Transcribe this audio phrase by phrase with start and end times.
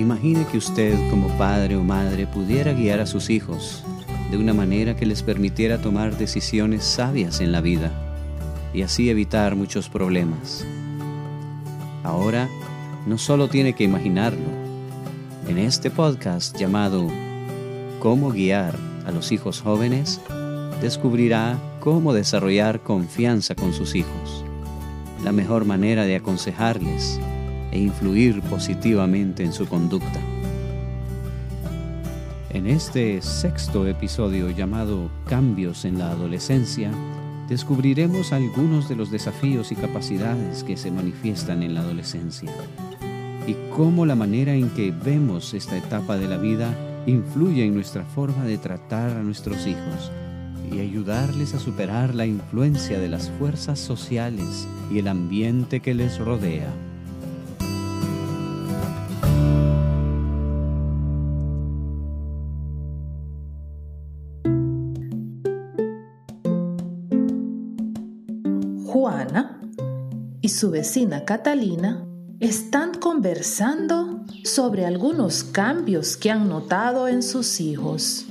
[0.00, 3.84] Imagine que usted como padre o madre pudiera guiar a sus hijos
[4.30, 7.92] de una manera que les permitiera tomar decisiones sabias en la vida
[8.72, 10.64] y así evitar muchos problemas.
[12.02, 12.48] Ahora,
[13.06, 14.48] no solo tiene que imaginarlo.
[15.46, 17.06] En este podcast llamado
[17.98, 18.74] Cómo guiar
[19.04, 20.18] a los hijos jóvenes,
[20.80, 24.46] descubrirá cómo desarrollar confianza con sus hijos,
[25.22, 27.20] la mejor manera de aconsejarles
[27.72, 30.20] e influir positivamente en su conducta.
[32.50, 36.90] En este sexto episodio llamado Cambios en la Adolescencia,
[37.48, 42.50] descubriremos algunos de los desafíos y capacidades que se manifiestan en la adolescencia
[43.46, 46.74] y cómo la manera en que vemos esta etapa de la vida
[47.06, 50.10] influye en nuestra forma de tratar a nuestros hijos
[50.72, 56.18] y ayudarles a superar la influencia de las fuerzas sociales y el ambiente que les
[56.18, 56.72] rodea.
[68.92, 69.60] Juana
[70.40, 72.04] y su vecina Catalina
[72.40, 78.26] están conversando sobre algunos cambios que han notado en sus hijos.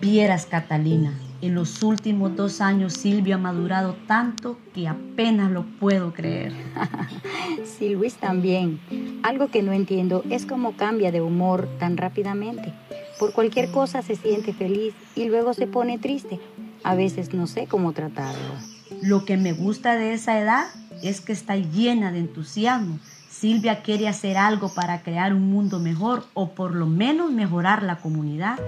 [0.00, 6.14] Vieras, Catalina, en los últimos dos años Silvia ha madurado tanto que apenas lo puedo
[6.14, 6.54] creer.
[7.78, 8.80] sí, Luis también.
[9.22, 12.72] Algo que no entiendo es cómo cambia de humor tan rápidamente.
[13.18, 16.40] Por cualquier cosa se siente feliz y luego se pone triste.
[16.84, 18.75] A veces no sé cómo tratarlo.
[19.02, 20.66] Lo que me gusta de esa edad
[21.02, 22.98] es que está llena de entusiasmo.
[23.30, 27.96] Silvia quiere hacer algo para crear un mundo mejor o por lo menos mejorar la
[27.96, 28.58] comunidad.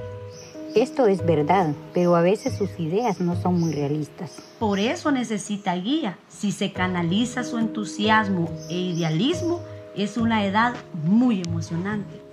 [0.75, 4.43] Esto es verdad, pero a veces sus ideas no son muy realistas.
[4.59, 6.19] Por eso necesita guía.
[6.29, 9.61] Si se canaliza su entusiasmo e idealismo,
[9.97, 12.28] es una edad muy emocionante.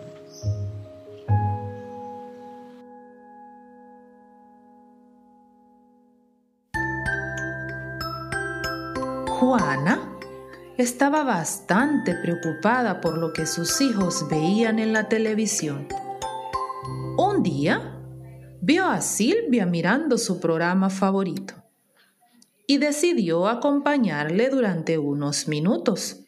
[9.46, 10.18] Juana
[10.76, 15.88] estaba bastante preocupada por lo que sus hijos veían en la televisión.
[17.16, 17.96] Un día
[18.60, 21.54] vio a Silvia mirando su programa favorito
[22.66, 26.22] y decidió acompañarle durante unos minutos.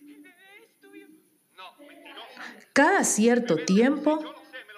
[2.71, 4.19] Cada cierto tiempo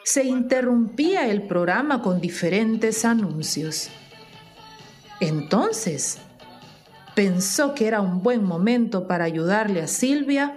[0.05, 3.89] se interrumpía el programa con diferentes anuncios.
[5.19, 6.19] Entonces,
[7.19, 10.53] pensó que era un buen momento para ayudarle a Silvia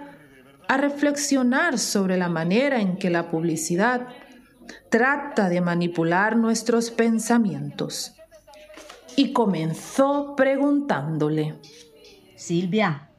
[0.69, 4.07] a reflexionar sobre la manera en que la publicidad
[4.89, 8.13] trata de manipular nuestros pensamientos.
[9.17, 11.55] Y comenzó preguntándole,
[12.37, 13.09] Silvia,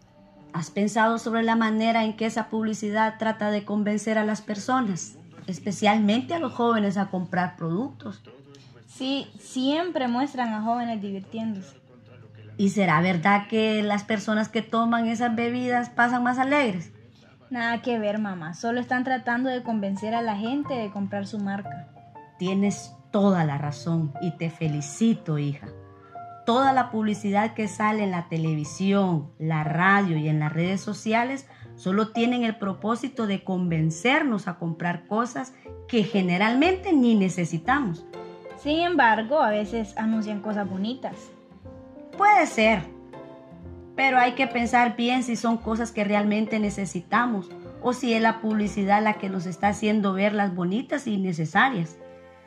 [0.55, 5.19] ¿has pensado sobre la manera en que esa publicidad trata de convencer a las personas,
[5.47, 8.23] especialmente a los jóvenes, a comprar productos?
[8.89, 11.84] Sí, siempre muestran a jóvenes divirtiéndose.
[12.57, 16.93] ¿Y será verdad que las personas que toman esas bebidas pasan más alegres?
[17.51, 18.55] Nada que ver, mamá.
[18.55, 21.89] Solo están tratando de convencer a la gente de comprar su marca.
[22.39, 25.69] Tienes toda la razón y te felicito, hija.
[26.47, 31.49] Toda la publicidad que sale en la televisión, la radio y en las redes sociales
[31.75, 35.55] solo tienen el propósito de convencernos a comprar cosas
[35.89, 38.05] que generalmente ni necesitamos.
[38.57, 41.31] Sin embargo, a veces anuncian cosas bonitas.
[42.17, 42.83] Puede ser,
[43.97, 47.51] pero hay que pensar bien si son cosas que realmente necesitamos
[47.83, 51.97] o si es la publicidad la que nos está haciendo ver las bonitas y necesarias.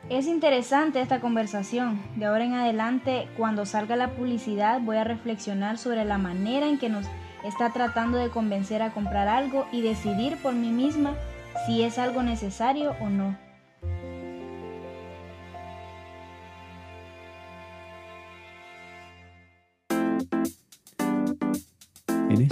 [0.08, 2.00] Es interesante esta conversación.
[2.16, 6.78] De ahora en adelante, cuando salga la publicidad, voy a reflexionar sobre la manera en
[6.78, 7.06] que nos
[7.44, 11.14] está tratando de convencer a comprar algo y decidir por mí misma
[11.66, 13.47] si es algo necesario o no.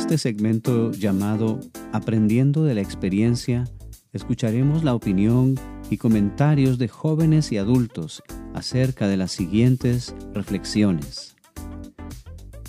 [0.07, 1.59] Este segmento llamado
[1.93, 3.65] Aprendiendo de la experiencia,
[4.13, 5.57] escucharemos la opinión
[5.91, 8.23] y comentarios de jóvenes y adultos
[8.55, 11.35] acerca de las siguientes reflexiones.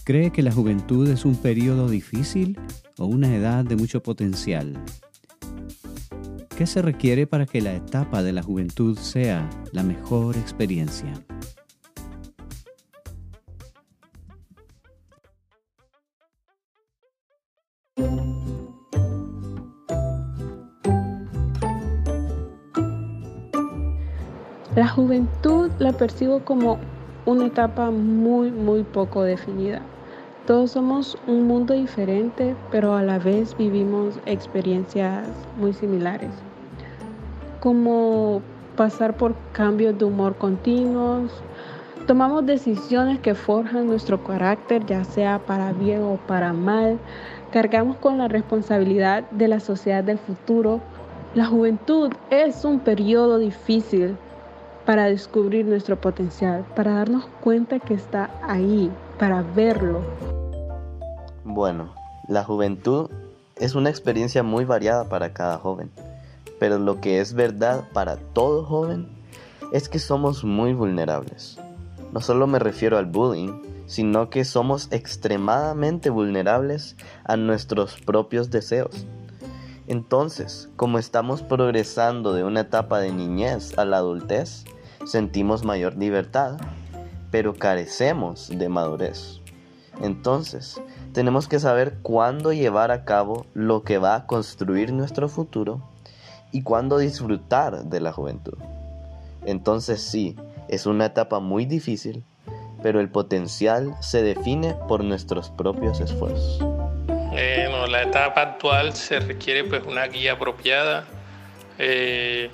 [0.03, 2.59] ¿Cree que la juventud es un periodo difícil
[2.97, 4.73] o una edad de mucho potencial?
[6.57, 11.13] ¿Qué se requiere para que la etapa de la juventud sea la mejor experiencia?
[25.87, 26.79] La percibo como
[27.25, 29.81] una etapa muy, muy poco definida.
[30.45, 36.31] Todos somos un mundo diferente, pero a la vez vivimos experiencias muy similares.
[37.61, 38.41] como
[38.75, 41.31] pasar por cambios de humor continuos.
[42.05, 46.99] Tomamos decisiones que forjan nuestro carácter, ya sea para bien o para mal.
[47.51, 50.81] Cargamos con la responsabilidad de la sociedad del futuro.
[51.33, 54.15] La juventud es un periodo difícil
[54.87, 58.89] para descubrir nuestro potencial, para darnos cuenta que está ahí,
[59.19, 60.01] para verlo.
[61.43, 61.93] Bueno,
[62.29, 63.09] la juventud
[63.57, 65.91] es una experiencia muy variada para cada joven,
[66.57, 69.09] pero lo que es verdad para todo joven
[69.73, 71.57] es que somos muy vulnerables.
[72.13, 76.95] No solo me refiero al bullying, sino que somos extremadamente vulnerables
[77.25, 79.05] a nuestros propios deseos.
[79.87, 84.63] Entonces, como estamos progresando de una etapa de niñez a la adultez,
[85.07, 86.57] sentimos mayor libertad,
[87.31, 89.41] pero carecemos de madurez.
[90.01, 90.79] Entonces,
[91.13, 95.81] tenemos que saber cuándo llevar a cabo lo que va a construir nuestro futuro
[96.51, 98.57] y cuándo disfrutar de la juventud.
[99.45, 100.35] Entonces sí,
[100.67, 102.23] es una etapa muy difícil,
[102.83, 106.59] pero el potencial se define por nuestros propios esfuerzos.
[106.59, 111.05] Bueno, la etapa actual se requiere pues una guía apropiada.
[111.79, 112.49] Eh,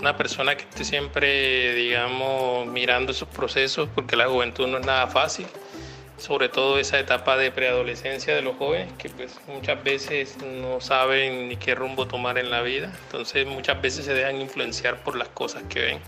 [0.00, 5.06] una persona que esté siempre, digamos, mirando esos procesos, porque la juventud no es nada
[5.06, 5.46] fácil,
[6.16, 11.48] sobre todo esa etapa de preadolescencia de los jóvenes, que pues muchas veces no saben
[11.48, 15.28] ni qué rumbo tomar en la vida, entonces muchas veces se dejan influenciar por las
[15.28, 16.00] cosas que ven.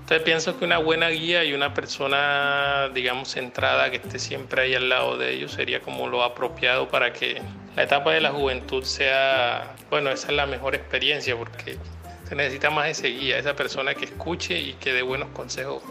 [0.00, 4.74] Entonces pienso que una buena guía y una persona, digamos, centrada, que esté siempre ahí
[4.74, 7.40] al lado de ellos, sería como lo apropiado para que
[7.76, 11.76] la etapa de la juventud sea, bueno, esa es la mejor experiencia, porque
[12.30, 15.82] se necesita más ese guía, esa persona que escuche y que dé buenos consejos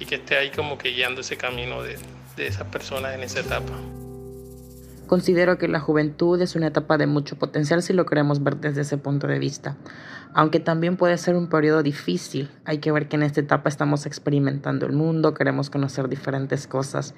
[0.00, 1.98] y que esté ahí como que guiando ese camino de,
[2.36, 3.74] de esas personas en esa etapa.
[5.06, 8.80] Considero que la juventud es una etapa de mucho potencial si lo queremos ver desde
[8.80, 9.76] ese punto de vista.
[10.32, 14.06] Aunque también puede ser un periodo difícil, hay que ver que en esta etapa estamos
[14.06, 17.14] experimentando el mundo, queremos conocer diferentes cosas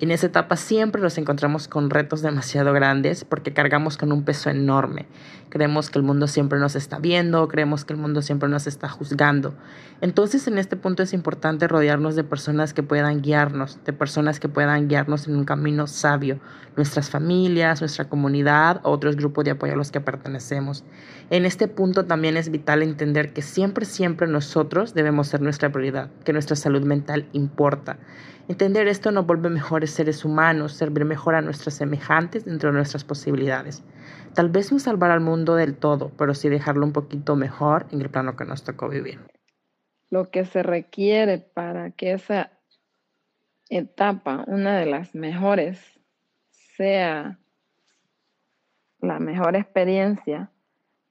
[0.00, 4.48] en esa etapa siempre nos encontramos con retos demasiado grandes porque cargamos con un peso
[4.48, 5.04] enorme.
[5.50, 8.88] Creemos que el mundo siempre nos está viendo, creemos que el mundo siempre nos está
[8.88, 9.52] juzgando.
[10.00, 14.48] Entonces en este punto es importante rodearnos de personas que puedan guiarnos, de personas que
[14.48, 16.40] puedan guiarnos en un camino sabio,
[16.76, 20.84] nuestras familias, nuestra comunidad, otros grupos de apoyo a los que pertenecemos.
[21.30, 26.10] En este punto también es vital entender que siempre, siempre nosotros debemos ser nuestra prioridad,
[26.24, 27.98] que nuestra salud mental importa
[28.50, 33.04] Entender esto nos vuelve mejores seres humanos, servir mejor a nuestros semejantes dentro de nuestras
[33.04, 33.84] posibilidades.
[34.34, 38.00] Tal vez no salvar al mundo del todo, pero sí dejarlo un poquito mejor en
[38.00, 39.20] el plano que nos tocó vivir.
[40.10, 42.50] Lo que se requiere para que esa
[43.68, 45.99] etapa, una de las mejores,
[46.80, 47.38] sea
[49.00, 50.50] la mejor experiencia,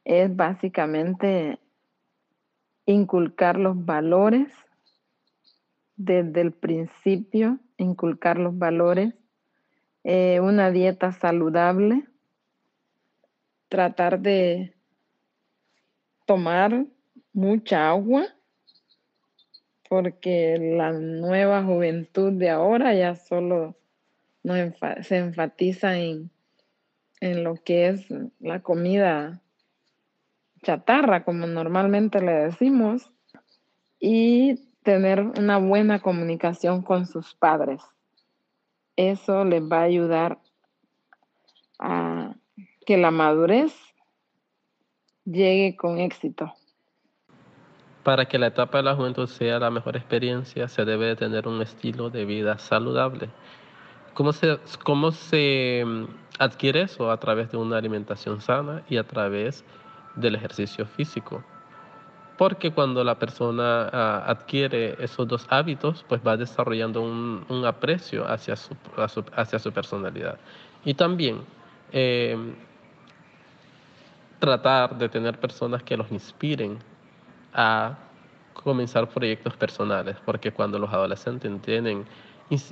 [0.04, 1.60] es básicamente
[2.88, 4.52] inculcar los valores
[5.96, 9.14] desde el principio, inculcar los valores,
[10.04, 12.04] eh, una dieta saludable,
[13.68, 14.74] tratar de
[16.26, 16.88] tomar
[17.32, 18.26] mucha agua,
[19.88, 23.79] porque la nueva juventud de ahora ya solo
[24.44, 26.32] se enfatiza en,
[27.20, 28.08] en lo que es
[28.40, 29.42] la comida
[30.64, 33.12] chatarra, como normalmente le decimos,
[34.00, 37.82] y tener una buena comunicación con sus padres.
[38.96, 40.40] Eso les va a ayudar
[41.80, 42.36] a
[42.86, 43.74] que la madurez
[45.26, 46.54] llegue con éxito.
[48.04, 51.62] Para que la etapa de la juventud sea la mejor experiencia, se debe tener un
[51.62, 53.30] estilo de vida saludable.
[54.20, 56.04] ¿Cómo se, ¿Cómo se mm,
[56.40, 57.10] adquiere eso?
[57.10, 59.64] A través de una alimentación sana y a través
[60.18, 61.42] del ejercicio físico
[62.38, 68.58] porque cuando la persona ah, adquiere esos dos hábitos, pues va desarrollando un, aprecio hacia
[68.58, 68.76] su,
[69.36, 70.38] hacia su personalidad.
[70.84, 71.40] Y también
[71.94, 72.56] em,
[74.40, 76.80] tratar de tener personas que los inspiren
[77.54, 77.98] a
[78.54, 82.06] comenzar proyectos personales, porque cuando los adolescentes tienen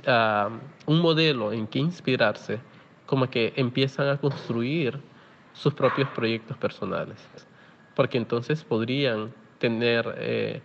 [0.06, 0.50] ah,
[0.86, 2.60] un modelo en que inspirarse,
[3.06, 5.00] como que empiezan a construir
[5.52, 7.16] sus propios proyectos personales,
[7.94, 10.62] porque entonces podrían tener eh,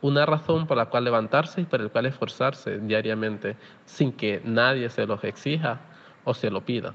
[0.00, 4.88] una razón por la cual levantarse y por la cual esforzarse diariamente sin que nadie
[4.88, 5.80] se los exija
[6.24, 6.94] o se lo pida.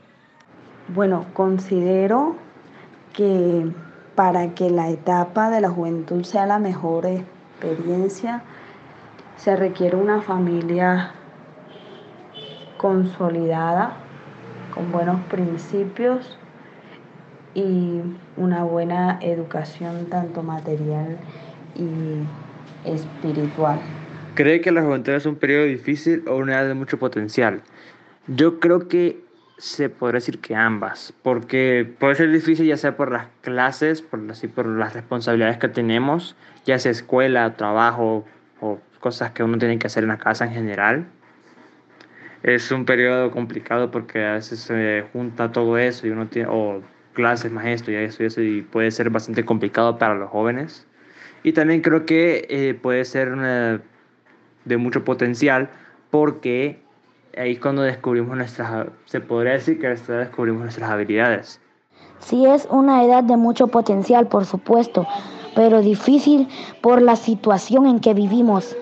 [0.88, 2.36] Bueno, considero
[3.14, 3.72] que
[4.16, 8.44] para que la etapa de la juventud sea la mejor experiencia,
[9.38, 11.14] se requiere una familia
[12.82, 13.96] consolidada,
[14.74, 16.40] con buenos principios
[17.54, 18.02] y
[18.38, 21.20] una buena educación tanto material
[21.76, 23.80] y espiritual.
[24.34, 27.62] ¿Cree que la juventud es un periodo difícil o una edad de mucho potencial?
[28.26, 29.24] Yo creo que
[29.60, 34.20] se podría decir que ambas, porque puede ser difícil ya sea por las clases, por,
[34.32, 36.36] así, por las responsabilidades que tenemos,
[36.66, 38.26] ya sea escuela, trabajo
[38.60, 41.06] o cosas que uno tiene que hacer en la casa en general.
[42.44, 46.82] Es un periodo complicado porque a veces se junta todo eso y uno tiene, o
[47.14, 50.88] clases, más esto y eso y eso, y puede ser bastante complicado para los jóvenes.
[51.44, 53.36] Y también creo que eh, puede ser
[54.66, 55.70] de mucho potencial
[56.10, 56.82] porque
[57.38, 61.60] ahí es cuando descubrimos nuestras, se podría decir que descubrimos nuestras habilidades.
[62.20, 65.08] Sí es una edad de mucho potencial, por supuesto,
[65.56, 66.48] pero difícil
[66.82, 68.76] por la situación en que vivimos.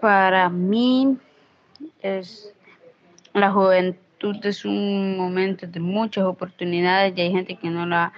[0.00, 1.16] Para mí
[2.02, 2.52] es
[3.36, 8.12] la juventud es un momento de muchas oportunidades y hay gente que no la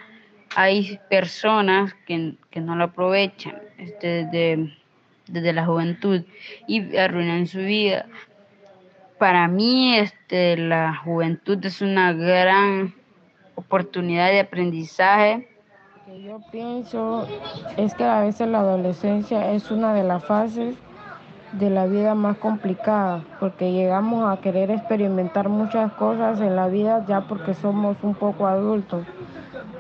[0.57, 3.61] hay personas que, que no la aprovechan
[4.01, 4.73] desde,
[5.27, 6.23] desde la juventud
[6.67, 8.07] y arruinan su vida
[9.19, 12.95] para mí este, la juventud es una gran
[13.57, 15.49] oportunidad de aprendizaje.
[16.07, 17.29] Lo que yo pienso
[17.77, 20.77] es que a veces la adolescencia es una de las fases
[21.53, 27.05] de la vida más complicada, porque llegamos a querer experimentar muchas cosas en la vida
[27.07, 29.07] ya porque somos un poco adultos.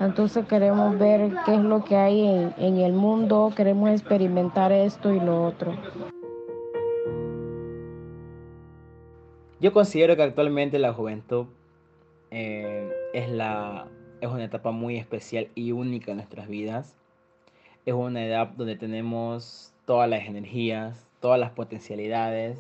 [0.01, 5.21] Entonces queremos ver qué es lo que hay en, el mundo, queremos experimentar esto y
[5.21, 5.75] lo otro.
[9.61, 11.47] Yo considero que actualmente la juventud
[12.31, 13.89] eh, es, la,
[14.21, 16.97] es una etapa muy especial y única en nuestras vidas.
[17.85, 22.59] Es una edad donde tenemos todas las energías, todas las potencialidades,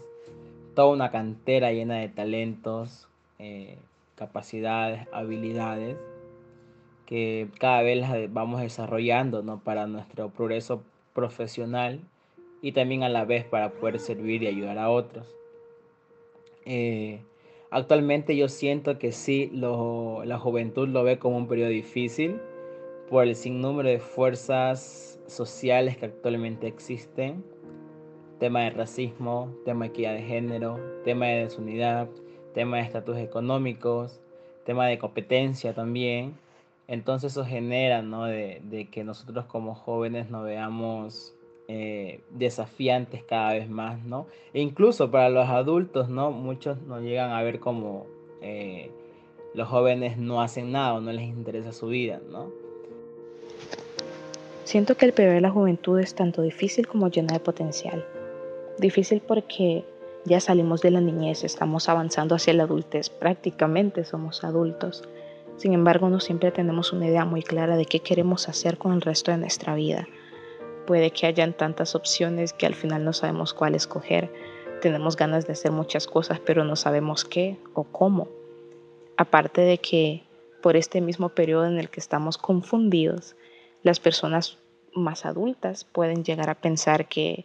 [0.74, 3.78] toda una cantera llena de talentos, eh,
[4.16, 5.96] capacidades, habilidades
[7.08, 9.60] que cada vez las vamos desarrollando ¿no?
[9.60, 10.82] para nuestro progreso
[11.14, 12.00] profesional
[12.60, 15.26] y también a la vez para poder servir y ayudar a otros.
[16.66, 17.20] Eh,
[17.70, 22.40] actualmente yo siento que sí, la juventud lo ve como un periodo difícil
[23.08, 27.42] por el sinnúmero de fuerzas sociales que actualmente existen.
[28.38, 32.08] Tema de racismo, tema de equidad de género, tema de desunidad,
[32.54, 34.20] tema de estatus económicos,
[34.64, 36.34] tema de competencia también.
[36.86, 38.24] Entonces eso genera ¿no?
[38.24, 41.34] de, que nosotros como jóvenes nos veamos
[41.68, 44.26] eh, desafiantes cada vez más, ¿no?
[44.54, 46.30] E incluso para los adultos, ¿no?
[46.30, 48.06] Muchos nos llegan a ver como
[48.40, 48.90] eh,
[49.54, 52.50] los jóvenes no hacen nada no les interesa su vida, ¿no?
[54.64, 58.04] Siento que el periodo de la juventud es tanto difícil como lleno de potencial.
[58.78, 59.84] Difícil porque
[60.24, 65.02] ya salimos de la niñez, estamos avanzando hacia la adultez, prácticamente somos adultos.
[65.56, 69.00] Sin embargo, no siempre tenemos una idea muy clara de qué queremos hacer con el
[69.00, 70.06] resto de nuestra vida
[70.88, 74.32] puede que hayan tantas opciones que al final no sabemos cuál escoger.
[74.80, 78.26] Tenemos ganas de hacer muchas cosas, pero no sabemos qué o cómo.
[79.18, 80.22] Aparte de que
[80.62, 83.36] por este mismo periodo en el que estamos confundidos,
[83.82, 84.56] las personas
[84.94, 87.44] más adultas pueden llegar a pensar que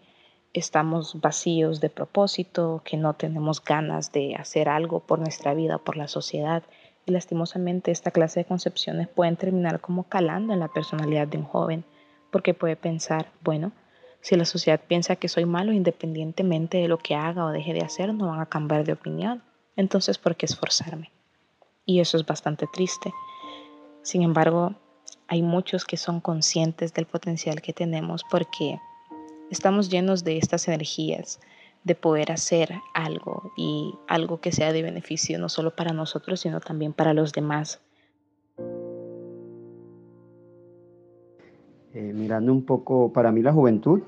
[0.54, 5.84] estamos vacíos de propósito, que no tenemos ganas de hacer algo por nuestra vida o
[5.84, 6.64] por la sociedad.
[7.06, 11.44] Y lastimosamente esta clase de concepciones pueden terminar como calando en la personalidad de un
[11.44, 11.84] joven
[12.32, 13.72] porque puede pensar, bueno,
[14.22, 17.82] si la sociedad piensa que soy malo independientemente de lo que haga o deje de
[17.82, 19.44] hacer, no van a cambiar de opinión.
[19.76, 21.12] Entonces, ¿por qué esforzarme?
[21.86, 23.14] Y eso es bastante triste.
[24.02, 24.76] Sin embargo,
[25.28, 28.80] hay muchos que son conscientes del potencial que tenemos porque
[29.52, 31.40] estamos llenos de estas energías
[31.84, 36.60] de poder hacer algo y algo que sea de beneficio no solo para nosotros, sino
[36.60, 37.82] también para los demás.
[41.94, 44.02] Eh, mirando un poco, para mí la juventud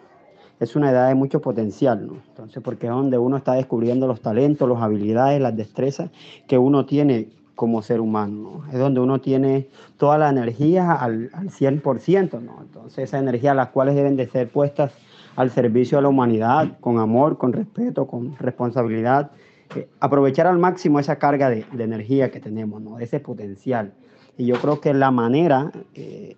[0.60, 2.14] es una edad de mucho potencial, ¿no?
[2.30, 6.10] Entonces, porque es donde uno está descubriendo los talentos, las habilidades, las destrezas
[6.48, 11.50] que uno tiene como ser humano, Es donde uno tiene toda la energía al, al
[11.50, 12.62] 100%, ¿no?
[12.62, 14.92] Entonces, esa energía las cuales deben de ser puestas
[15.36, 19.32] al servicio de la humanidad, con amor, con respeto, con responsabilidad,
[19.76, 23.00] eh, aprovechar al máximo esa carga de, de, energía que tenemos, ¿no?
[23.00, 23.94] Ese potencial.
[24.38, 26.38] Y yo creo que la manera eh,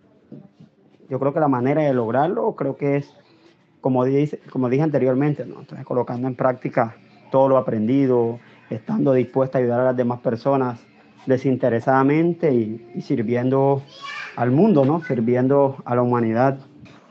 [1.09, 3.13] yo creo que la manera de lograrlo creo que es,
[3.81, 5.59] como, dice, como dije anteriormente, ¿no?
[5.59, 6.95] Entonces, colocando en práctica
[7.31, 8.39] todo lo aprendido,
[8.69, 10.79] estando dispuesta a ayudar a las demás personas
[11.25, 13.81] desinteresadamente y, sirviendo
[14.35, 15.03] al mundo, ¿no?
[15.03, 16.59] Sirviendo a la humanidad.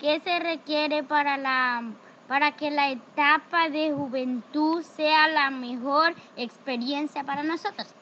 [0.07, 1.83] ¿Qué se requiere para, la,
[2.29, 7.93] para que la etapa de juventud sea la mejor experiencia para nosotros?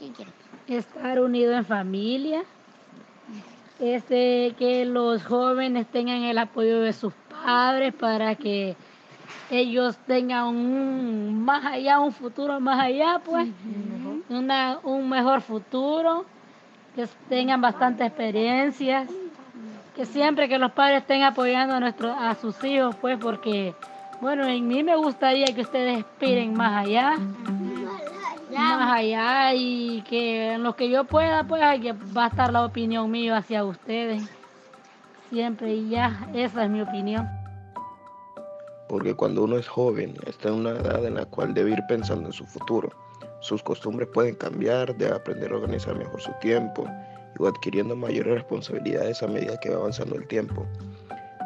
[0.67, 2.43] ¿Qué Estar unido en familia,
[3.79, 8.77] este, que los jóvenes tengan el apoyo de sus padres para que
[9.51, 13.49] ellos tengan un más allá, un futuro más allá, pues,
[14.29, 16.27] una, un mejor futuro,
[16.95, 19.09] que tengan bastante experiencias,
[19.95, 23.75] que siempre que los padres estén apoyando a, nuestro, a sus hijos, pues, porque,
[24.21, 27.17] bueno, en mí me gustaría que ustedes aspiren más allá,
[28.51, 33.11] más allá y que en lo que yo pueda, pues, va a estar la opinión
[33.11, 34.23] mía hacia ustedes,
[35.31, 37.29] siempre y ya, esa es mi opinión.
[38.89, 42.27] Porque cuando uno es joven está en una edad en la cual debe ir pensando
[42.27, 42.91] en su futuro.
[43.41, 46.87] Sus costumbres pueden cambiar, debe aprender a organizar mejor su tiempo
[47.47, 50.67] adquiriendo mayores responsabilidades a medida que va avanzando el tiempo.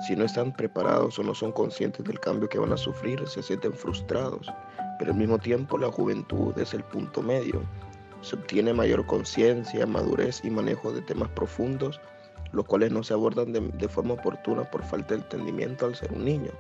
[0.07, 3.43] Si no están preparados o no son conscientes del cambio que van a sufrir, se
[3.43, 4.47] sienten frustrados,
[4.99, 7.63] pero al mismo tiempo la juventud es el punto medio.
[8.21, 12.01] Se obtiene mayor conciencia, madurez y manejo de temas profundos,
[12.53, 16.25] los cuales no se abordan de forma oportuna por falta de entendimiento al ser un
[16.25, 16.53] niño.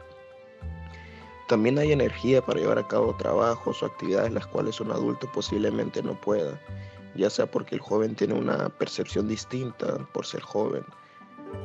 [1.48, 6.02] También hay energía para llevar a cabo trabajos o actividades las cuales un adulto posiblemente
[6.02, 6.60] no pueda,
[7.18, 10.84] ya sea porque el joven tiene una percepción distinta por ser joven,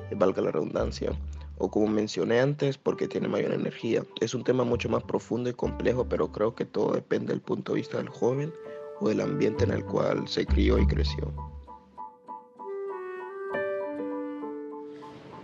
[0.09, 1.11] eh, valga la redundancia,
[1.59, 4.03] o como mencioné antes, porque tiene mayor energía.
[4.19, 7.73] Es un tema mucho más profundo y complejo, pero creo que todo depende del punto
[7.73, 8.51] de vista del joven
[8.99, 11.31] o del ambiente en el cual se crió y creció.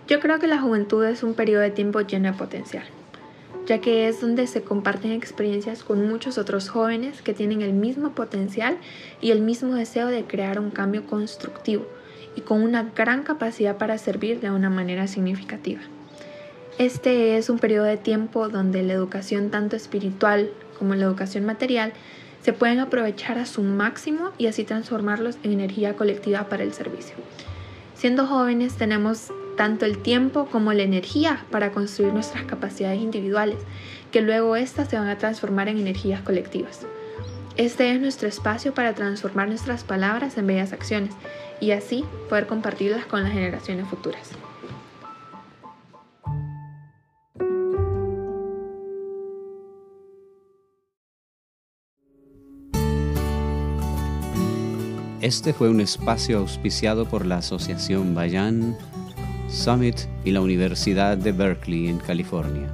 [0.07, 2.85] Yo creo que la juventud es un periodo de tiempo lleno de potencial
[3.69, 8.13] ya que es donde se comparten experiencias con muchos otros jóvenes que tienen el mismo
[8.13, 8.79] potencial
[9.21, 11.85] y el mismo deseo de crear un cambio constructivo
[12.35, 15.81] y con una gran capacidad para servir de una manera significativa.
[16.79, 20.49] Este es un periodo de tiempo donde la educación tanto espiritual
[20.79, 21.93] como la educación material
[22.41, 27.13] se pueden aprovechar a su máximo y así transformarlos en energía colectiva para el servicio.
[27.93, 33.57] Siendo jóvenes tenemos tanto el tiempo como la energía para construir nuestras capacidades individuales,
[34.09, 36.87] que luego éstas se van a transformar en energías colectivas.
[37.57, 41.11] Este es nuestro espacio para transformar nuestras palabras en bellas acciones
[41.59, 44.29] y así poder compartirlas con las generaciones futuras.
[55.19, 58.77] Este fue un espacio auspiciado por la Asociación Bayan
[59.51, 62.69] Summit y la Universidad de Berkeley en California,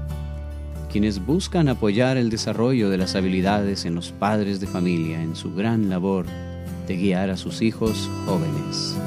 [0.92, 5.56] quienes buscan apoyar el desarrollo de las habilidades en los padres de familia en su
[5.56, 6.26] gran labor
[6.86, 8.98] de guiar a sus hijos jóvenes.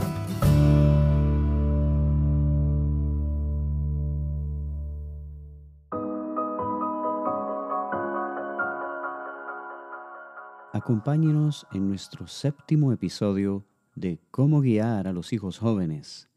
[10.72, 16.28] Acompáñenos en nuestro séptimo episodio de Cómo guiar a los hijos jóvenes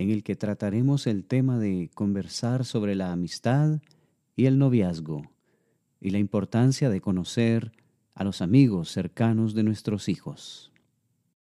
[0.00, 3.82] en el que trataremos el tema de conversar sobre la amistad
[4.34, 5.30] y el noviazgo
[6.00, 7.72] y la importancia de conocer
[8.14, 10.69] a los amigos cercanos de nuestros hijos.